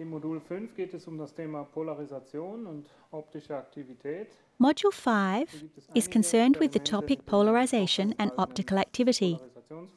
[0.00, 4.28] Im Modul 5 geht es um das Thema Polarisation und optische Aktivität.
[4.56, 9.40] Module 5 is concerned with the topic polarization and optical activity,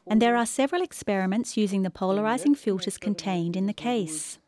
[0.08, 4.40] and there are several experiments using the polarizing filters contained in the case.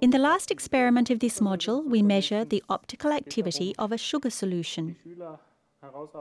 [0.00, 4.30] In the last experiment of this module, we measure the optical activity of a sugar
[4.30, 4.94] solution.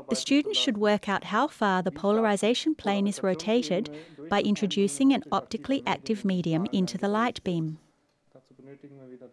[0.10, 3.92] The students should work out how far the polarization plane is rotated
[4.28, 7.78] by introducing an optically active medium into the light beam.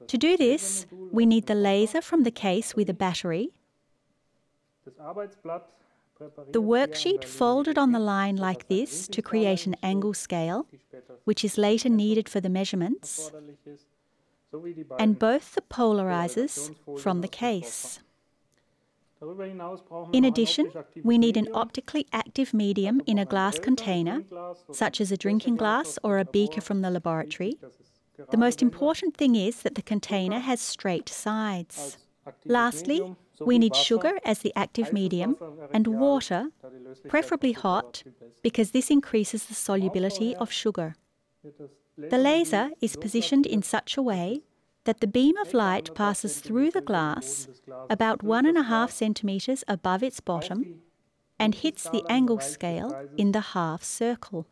[0.09, 3.51] To do this, we need the laser from the case with a battery,
[6.52, 10.66] the worksheet folded on the line like this to create an angle scale,
[11.25, 13.33] which is later needed for the measurements,
[14.98, 18.01] and both the polarizers from the case.
[20.12, 20.70] In addition,
[21.03, 24.23] we need an optically active medium in a glass container,
[24.70, 27.59] such as a drinking glass or a beaker from the laboratory.
[28.31, 31.98] The most important thing is that the container has straight sides.
[32.45, 35.37] Lastly, we need sugar as the active medium
[35.73, 36.51] and water,
[37.09, 38.03] preferably hot,
[38.43, 40.95] because this increases the solubility of sugar.
[41.98, 44.43] The laser is positioned in such a way
[44.84, 47.49] that the beam of light passes through the glass
[47.89, 50.83] about one and a half centimetres above its bottom
[51.39, 54.47] and hits the angle scale in the half circle.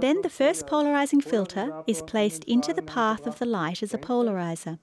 [0.00, 3.98] Then the first polarizing filter is placed into the path of the light as a
[3.98, 4.78] polarizer,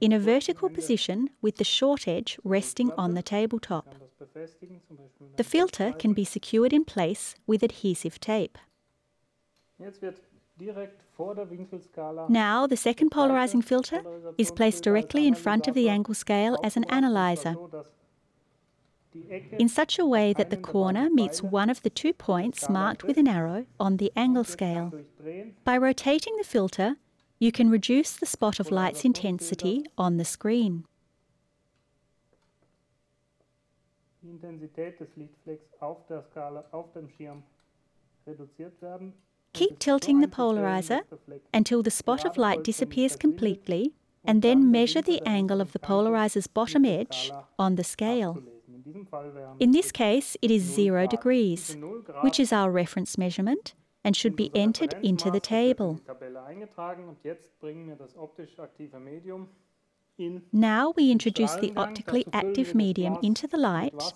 [0.00, 3.94] in a vertical position with the short edge resting on the tabletop.
[5.36, 8.58] The filter can be secured in place with adhesive tape.
[12.28, 14.02] Now, the second polarizing filter
[14.38, 17.56] is placed directly in front of the angle scale as an analyzer,
[19.58, 23.16] in such a way that the corner meets one of the two points marked with
[23.18, 24.92] an arrow on the angle scale.
[25.64, 26.96] By rotating the filter,
[27.38, 30.84] you can reduce the spot of light's intensity on the screen.
[39.52, 41.00] Keep tilting the polarizer
[41.54, 43.94] until the spot of light disappears completely
[44.24, 48.42] and then measure the angle of the polarizer's bottom edge on the scale.
[49.58, 51.76] In this case, it is 0 degrees,
[52.22, 53.74] which is our reference measurement
[54.04, 56.00] and should be entered into the table.
[60.52, 64.12] Now we introduce the optically active medium into the light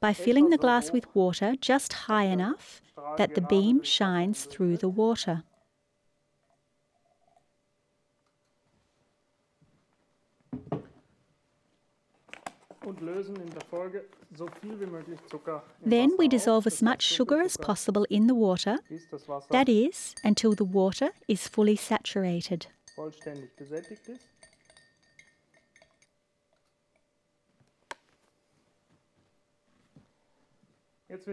[0.00, 2.82] by filling the glass with water just high enough
[3.16, 5.44] that the beam shines through the water.
[15.84, 18.78] Then we dissolve as much sugar as possible in the water,
[19.50, 22.66] that is, until the water is fully saturated.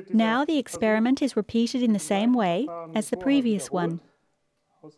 [0.09, 3.99] Now the experiment is repeated in the same way as the previous one.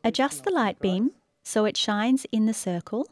[0.03, 1.11] Adjust the light beam
[1.43, 3.07] so it shines in the circle.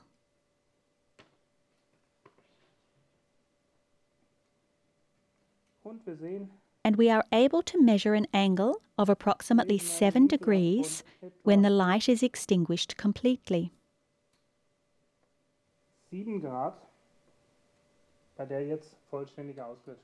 [6.83, 11.03] And we are able to measure an angle of approximately 7 degrees
[11.43, 13.71] when the light is extinguished completely.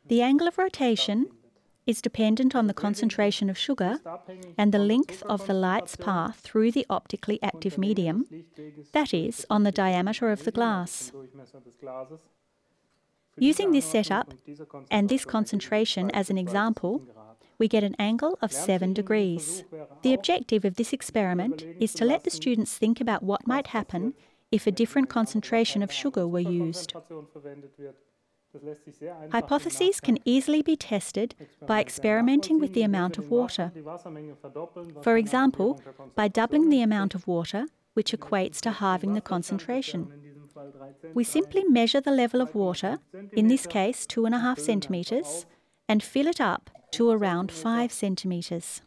[0.08, 1.28] The angle of rotation
[1.88, 3.98] is dependent on the concentration of sugar
[4.58, 8.26] and the length of the light's path through the optically active medium,
[8.92, 11.12] that is, on the diameter of the glass.
[13.38, 14.34] Using this setup
[14.90, 17.02] and this concentration as an example,
[17.60, 19.64] we get an angle of 7 degrees.
[20.02, 24.14] The objective of this experiment is to let the students think about what might happen
[24.52, 26.94] if a different concentration of sugar were used.
[29.32, 33.72] Hypotheses can easily be tested by experimenting with the amount of water.
[35.02, 35.82] For example,
[36.16, 40.27] by doubling the amount of water, which equates to halving the concentration.
[41.14, 43.00] We simply measure the level of water,
[43.36, 45.46] in this case two and a half centimetres,
[45.88, 48.82] and fill it up to around five centimetres.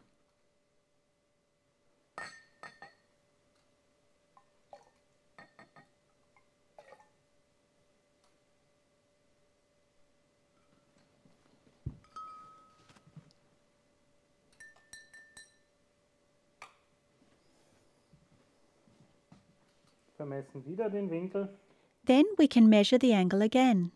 [22.04, 23.92] Then we can measure the angle again.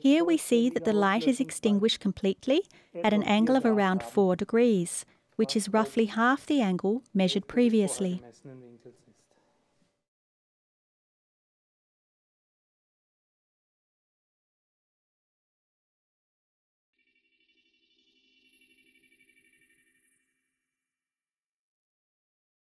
[0.00, 2.62] Here we see that the light is extinguished completely
[3.02, 5.04] at an angle of around 4 degrees,
[5.34, 8.22] which is roughly half the angle measured previously.